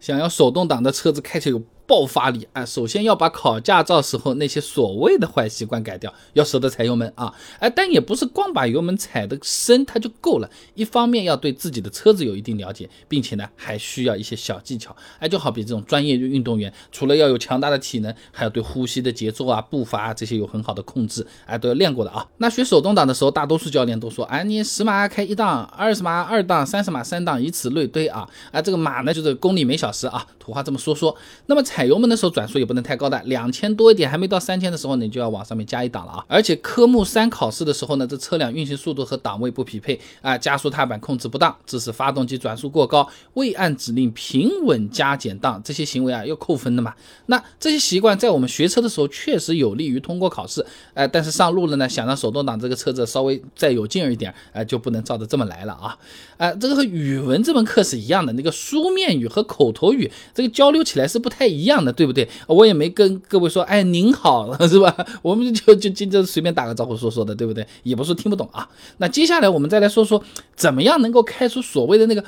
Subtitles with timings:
[0.00, 2.66] 想要手动挡的车子开起有爆发力啊！
[2.66, 7.34] 首先要把考驾照时候那些所谓的坏习惯改掉，要舍得踩油门啊！
[7.58, 10.50] 哎，但也不是光把油门踩得深它就够了。
[10.74, 14.94] 一方面要对自己的车子有一定了解，并且呢还需要一些小技巧。
[15.18, 22.26] 哎，就好比这种专业运动员，除了要有强大的体能，还要对呼吸的节奏啊、步伐啊这些有很好的控制，哎，都要练过的啊。
[22.36, 28.28] 那学手动挡的时候，大多数教练都说，哎，你十码开一档，二十码二档，三十码三档，以此类推啊。
[28.52, 31.16] 哎，这个码呢就是公里每小时啊，土话这么说说。
[31.46, 36.24] 那么踩踩油门的时候转速也不能太高的，两千多一点还没到三千的时候，你就要往上面加一档了啊！
[36.26, 46.92] 而且科目三考试的时候呢，这车辆运行速度和档位不匹配啊，加速踏板控制不当，致使发动机转速过高，未按指令平稳加减档，这些行为啊要扣分的嘛。
[47.26, 55.96] 那这些习惯在我们学车的时候确实有利于通过考试，哎，但是上路了呢，想让手动挡这个车子稍微再有劲儿一点，哎，就不能照着这么来了啊！
[56.38, 62.28] 哎，这个和语文这门课是一样的，那个书面语和口头语这个交流起来是不太一样的，对不对？
[62.46, 64.94] 我也没跟各位说，哎，您好了， 是吧？
[65.22, 67.66] 我们就就就就随便打个招呼说说的，对不对？
[67.82, 68.68] 也不是听不懂啊。
[68.98, 70.22] 那接下来我们再来说说，
[70.54, 72.24] 怎么样能够开出所谓的那个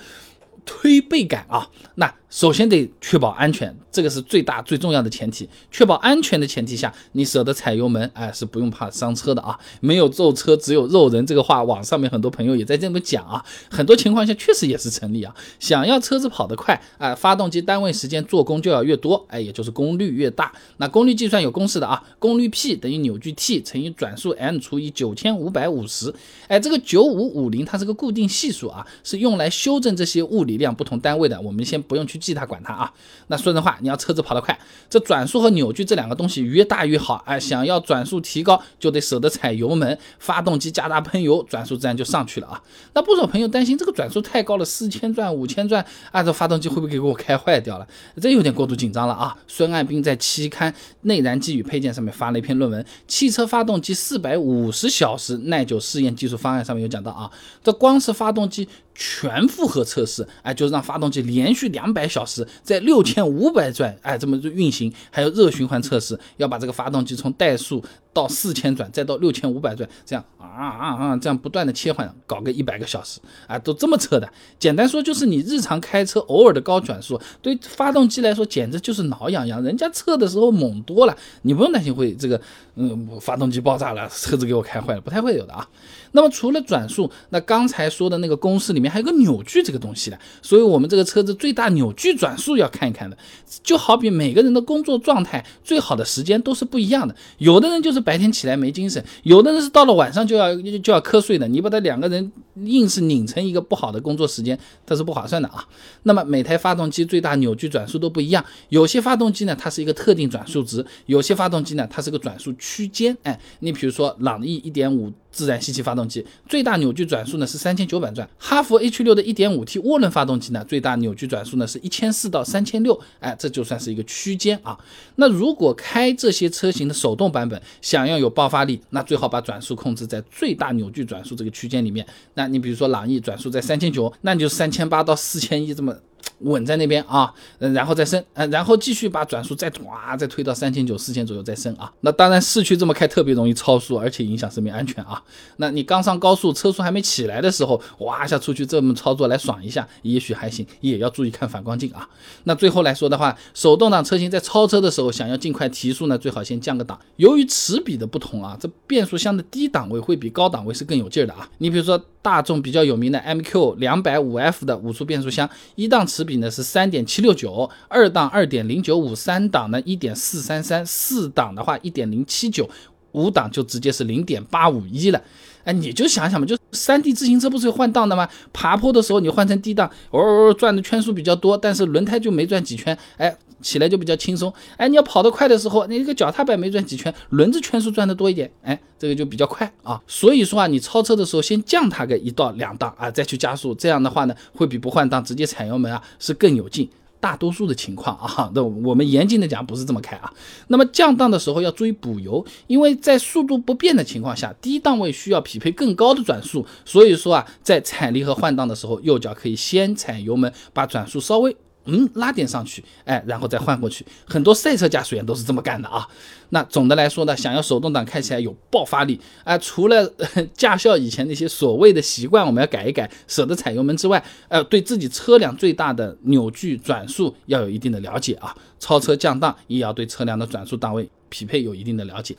[0.71, 1.69] 推背感啊？
[1.97, 2.15] 那。
[2.31, 5.49] 首先得确保安全，这个是最大最重要的前提。
[5.69, 9.59] 确保安全的前提下，你舍得踩油门，哎，是不用怕伤车的啊。
[9.81, 13.45] 没有肉车，只有肉人，这个话网上面很多朋友也在这么讲啊。
[13.69, 15.35] 很多情况下确实也是成立啊。
[15.59, 20.53] 想要车子跑得快，哎，发动机单位时间做工就要越多，哎，也就是功率越大。
[20.77, 26.15] 那功率计算有公式的啊，功率 P 等于扭矩 T 乘以转速 m 除以九千五百五十。
[26.47, 31.41] 哎，这个九五五零它是个固定系数啊，是用来修正这些物理量不同单位的。
[31.41, 32.21] 我们先不用去。
[32.21, 32.93] 记它管它啊，
[33.29, 34.57] 那说人话，你要车子跑得快，
[34.91, 37.23] 这转速和扭矩这两个东西越大越好。
[37.25, 42.63] 哎，想要转速提高，就得舍得踩油门，发动机加大喷油，转速自然就上去了啊。
[42.93, 47.89] 那不少朋友担心这个转速太高了，四千转、五千转，啊，这发动机会不会给我开坏掉了？
[48.21, 49.35] 这有点过度紧张了啊。
[49.49, 57.31] 孙爱兵在期刊《内燃机与配件》上面发了一篇论文，《汽车发动机四百五十小时耐久试验技术方案》上面有讲到啊，
[57.65, 58.69] 这光是发动机。
[59.03, 74.29] 全负荷测试，哎，就是让发动机连续两百小时在六千五百转，哎，这么运行，还有热循环测试，要把这个发动机从怠速到四千转，再到六千五百转，这样啊啊啊，这样不断的切换，搞个一百个小时，啊，都这么测的。
[74.59, 79.63] 简单说就是你日常开车偶尔的高转速，对发动机来说简直就是挠痒痒。
[79.63, 82.41] 人家测的时候猛多了，你不用担心会这个，
[82.75, 85.69] 嗯，发动机爆炸了，车子给我开坏了，不太会有的啊。
[86.13, 93.17] 那么除了转速，那刚才说的那个公式里面还有个扭矩这个东西的，所以我们这个车子最大扭矩转速要看一看的。
[93.63, 101.47] 就好比每个人的工作状态最好的时间都是不一样的，有的人就是白天起来没精神，有的人是到了晚上就要就要瞌睡的。
[101.49, 102.31] 你把他两个人
[102.65, 105.67] 硬是拧成一个不好的工作时间，它是不划算的啊。
[106.03, 113.17] 那么每台发动机最大扭矩转速都不一样，有些发动机呢它是一个特定转速值，有些发动机呢它是个转速区间。
[113.23, 115.13] 哎，你比如说朗逸一点五。
[115.33, 124.77] 自然吸气发动机最大扭矩转速呢是三千九百转，哈弗 H 六的一点五 T 涡轮发动机呢最大扭矩转速呢是一千四到三千六，哎，这就算是一个区间啊。
[125.15, 132.05] 那如果开这些车型的手动版本，想要有爆发力，那最好把转速控制在最大扭矩转速这个区间里面。
[132.41, 135.95] 那你比如说朗逸转速在三千九，那你就三千八到四千一这么。
[136.41, 141.93] 稳在那边啊，嗯，然后再升，呃，然后继续把转速再哇，再推到三千九、四千左右再升啊。
[142.01, 145.23] 那当然，市区这么开特别容易超速，而且影响生命安全啊。
[145.59, 152.09] 那你刚上高速，车速还没起来的时候，哇一下出去这么操作来爽一下，也许还行，也要注意看反光镜啊。
[152.45, 156.99] 那最后来说的话，手动挡车型在超车的时候，想要尽快提速呢，最好先降个档。
[157.17, 161.47] 由于齿比的不同啊，这变速箱的低档位会比高档位是更有劲的啊。
[161.59, 166.30] 你比如说大众比较有名的 MQ 两百五 F 的五速变速箱，一档齿比。
[166.31, 172.71] 比呢是三点七六九，二档二点零九五，三档呢一点四三三，四档的话一点零七九，
[173.11, 175.21] 五档就直接是零点八五一了。
[175.65, 178.29] 哎，你就想想嘛，就山地自行车不是有换挡的吗？
[178.53, 183.37] 爬坡的时候你换成低档，偶尔转的圈数比较多，但是轮胎就没转几圈，哎。
[183.63, 190.01] 起来就比较轻松，哎，你要跑得快的时候，你这个脚踏板没转几圈，轮子圈数转的多一点，哎，这个就比较快啊。
[190.07, 196.89] 所以说啊，你超车的时候先降它个一到两档啊，再去加速，这样的话呢，会比不换挡直接踩油门啊是更有劲。
[197.21, 200.33] 大多数的情况啊， 那我们严谨的讲不是这么开啊。
[200.69, 211.57] 那么降档的时候要注意补油，因为在速度不变的情况下，低档位需要匹配更高的转速，所以说啊，在踩离合换挡的时候，右脚可以先踩油门，把转速稍微。
[211.91, 214.07] 嗯，拉点上去，哎，然后再换过去。
[214.25, 216.07] 很多赛车驾驶员都是这么干的啊。
[216.51, 220.09] 那总的来说呢，想要手动挡开起来有爆发力，啊，除了
[220.55, 228.55] 驾校以前那些所谓的习惯我们要改一改，舍得踩油门之外，呃，对自己车辆最大的扭矩转速要有一定的了解啊。
[228.79, 232.35] 超车降档也要对车辆的转速档位匹配有一定的了解。